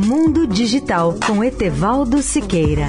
[0.00, 2.86] Mundo Digital com Etevaldo Siqueira.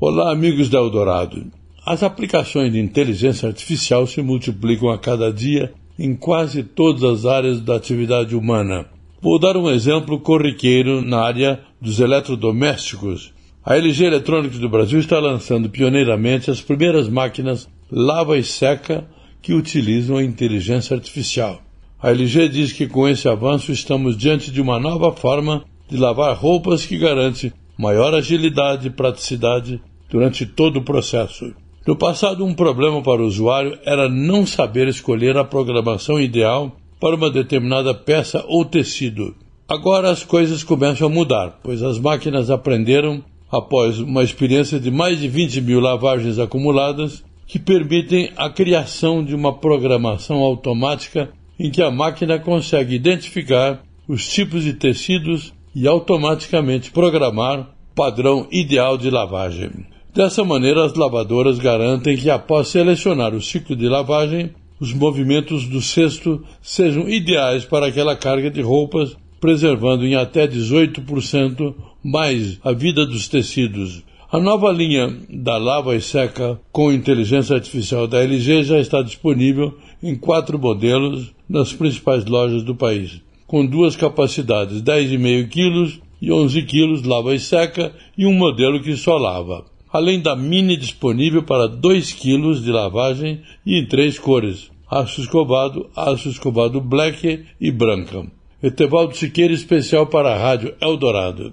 [0.00, 1.46] Olá, amigos da Eldorado.
[1.84, 7.60] As aplicações de inteligência artificial se multiplicam a cada dia em quase todas as áreas
[7.60, 8.86] da atividade humana.
[9.20, 13.34] Vou dar um exemplo corriqueiro na área dos eletrodomésticos.
[13.64, 19.06] A LG Electronics do Brasil está lançando pioneiramente as primeiras máquinas lava e seca
[19.42, 21.60] que utilizam a inteligência artificial.
[22.00, 26.34] A LG diz que com esse avanço estamos diante de uma nova forma de lavar
[26.34, 31.52] roupas que garante maior agilidade e praticidade durante todo o processo.
[31.86, 37.16] No passado, um problema para o usuário era não saber escolher a programação ideal para
[37.16, 39.34] uma determinada peça ou tecido.
[39.68, 45.18] Agora as coisas começam a mudar, pois as máquinas aprenderam, após uma experiência de mais
[45.18, 51.82] de 20 mil lavagens acumuladas, que permitem a criação de uma programação automática em que
[51.82, 59.70] a máquina consegue identificar os tipos de tecidos e automaticamente programar padrão ideal de lavagem.
[60.14, 65.80] Dessa maneira, as lavadoras garantem que, após selecionar o ciclo de lavagem, os movimentos do
[65.80, 73.06] cesto sejam ideais para aquela carga de roupas, preservando em até 18% mais a vida
[73.06, 74.02] dos tecidos.
[74.32, 79.76] A nova linha da lava e seca com inteligência artificial da LG já está disponível
[80.02, 86.62] em quatro modelos nas principais lojas do país, com duas capacidades, 10,5 kg e 11
[86.62, 91.68] kg lava e seca e um modelo que só lava além da mini disponível para
[91.68, 98.26] 2 kg de lavagem e em três cores: aço escovado, aço escovado black e branca.
[98.62, 101.52] Etevaldo Siqueira, especial para a Rádio Eldorado.